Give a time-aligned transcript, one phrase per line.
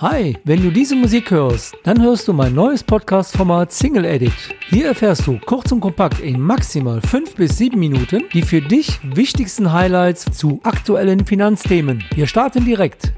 [0.00, 4.32] Hi, wenn du diese Musik hörst, dann hörst du mein neues Podcast-Format Single Edit.
[4.68, 9.00] Hier erfährst du kurz und kompakt in maximal 5 bis 7 Minuten die für dich
[9.02, 12.04] wichtigsten Highlights zu aktuellen Finanzthemen.
[12.14, 13.12] Wir starten direkt.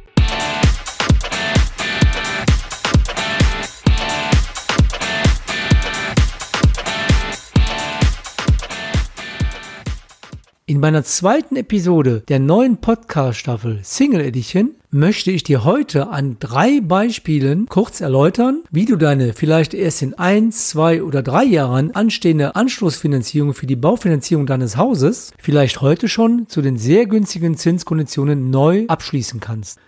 [10.71, 16.81] In meiner zweiten Episode der neuen Podcast-Staffel Single Edition möchte ich dir heute an drei
[16.81, 22.55] Beispielen kurz erläutern, wie du deine vielleicht erst in ein, zwei oder drei Jahren anstehende
[22.55, 28.85] Anschlussfinanzierung für die Baufinanzierung deines Hauses vielleicht heute schon zu den sehr günstigen Zinskonditionen neu
[28.87, 29.81] abschließen kannst.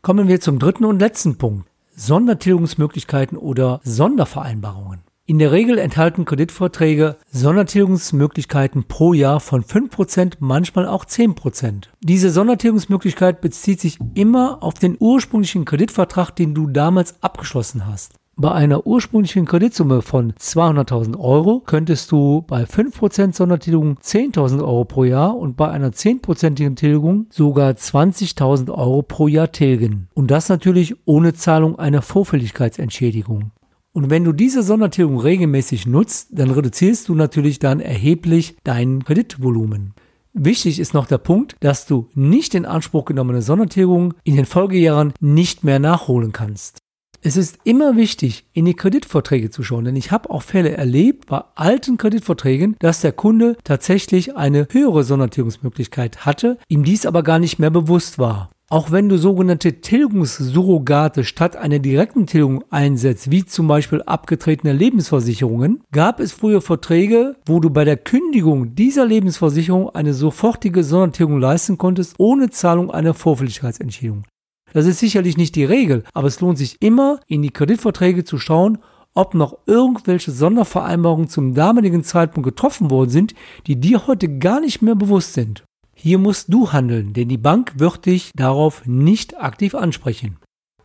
[0.00, 1.68] Kommen wir zum dritten und letzten Punkt.
[1.94, 5.00] Sondertilgungsmöglichkeiten oder Sondervereinbarungen.
[5.24, 11.84] In der Regel enthalten Kreditverträge Sondertilgungsmöglichkeiten pro Jahr von 5%, manchmal auch 10%.
[12.00, 18.14] Diese Sondertilgungsmöglichkeit bezieht sich immer auf den ursprünglichen Kreditvertrag, den du damals abgeschlossen hast.
[18.34, 25.04] Bei einer ursprünglichen Kreditsumme von 200.000 Euro könntest du bei 5% Sondertilgung 10.000 Euro pro
[25.04, 30.08] Jahr und bei einer 10%igen Tilgung sogar 20.000 Euro pro Jahr tilgen.
[30.14, 33.52] Und das natürlich ohne Zahlung einer Vorfälligkeitsentschädigung.
[33.92, 39.94] Und wenn du diese Sondertilgung regelmäßig nutzt, dann reduzierst du natürlich dann erheblich dein Kreditvolumen.
[40.32, 45.12] Wichtig ist noch der Punkt, dass du nicht in Anspruch genommene Sondertilgungen in den Folgejahren
[45.20, 46.81] nicht mehr nachholen kannst.
[47.24, 51.26] Es ist immer wichtig, in die Kreditverträge zu schauen, denn ich habe auch Fälle erlebt
[51.26, 57.38] bei alten Kreditverträgen, dass der Kunde tatsächlich eine höhere Sondertilgungsmöglichkeit hatte, ihm dies aber gar
[57.38, 58.50] nicht mehr bewusst war.
[58.68, 65.84] Auch wenn du sogenannte Tilgungssurrogate statt einer direkten Tilgung einsetzt, wie zum Beispiel abgetretene Lebensversicherungen,
[65.92, 71.78] gab es früher Verträge, wo du bei der Kündigung dieser Lebensversicherung eine sofortige Sondertilgung leisten
[71.78, 74.24] konntest, ohne Zahlung einer Vorfälligkeitsentschädigung.
[74.72, 78.38] Das ist sicherlich nicht die Regel, aber es lohnt sich immer, in die Kreditverträge zu
[78.38, 78.78] schauen,
[79.14, 83.34] ob noch irgendwelche Sondervereinbarungen zum damaligen Zeitpunkt getroffen worden sind,
[83.66, 85.64] die dir heute gar nicht mehr bewusst sind.
[85.94, 90.38] Hier musst du handeln, denn die Bank wird dich darauf nicht aktiv ansprechen.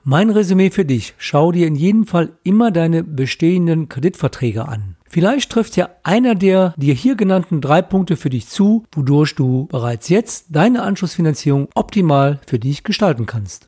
[0.03, 4.95] Mein Resümee für dich, schau dir in jedem Fall immer deine bestehenden Kreditverträge an.
[5.09, 9.67] Vielleicht trifft ja einer der dir hier genannten drei Punkte für dich zu, wodurch du
[9.67, 13.67] bereits jetzt deine Anschlussfinanzierung optimal für dich gestalten kannst.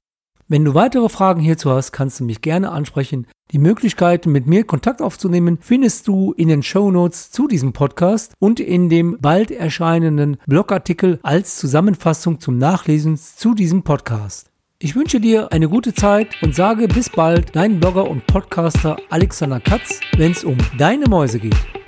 [0.52, 3.28] Wenn du weitere Fragen hierzu hast, kannst du mich gerne ansprechen.
[3.52, 8.34] Die Möglichkeit, mit mir Kontakt aufzunehmen, findest du in den Show Notes zu diesem Podcast
[8.40, 14.50] und in dem bald erscheinenden Blogartikel als Zusammenfassung zum Nachlesen zu diesem Podcast.
[14.80, 19.60] Ich wünsche dir eine gute Zeit und sage bis bald, dein Blogger und Podcaster Alexander
[19.60, 21.79] Katz, wenn es um deine Mäuse geht.